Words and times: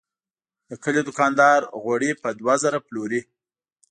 د 0.69 0.71
کلي 0.83 1.01
دوکاندار 1.07 1.59
غوړي 1.81 2.11
په 2.21 2.29
دوه 2.39 2.55
زره 2.63 2.79
پلوري. 2.87 3.21